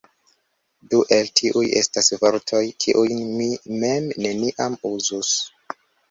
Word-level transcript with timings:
Du 0.93 0.99
el 1.17 1.27
tiuj 1.39 1.65
estas 1.81 2.07
vortoj, 2.23 2.61
kiujn 2.85 3.21
mi 3.41 3.49
mem 3.83 4.07
neniam 4.27 4.79
uzus. 4.91 5.35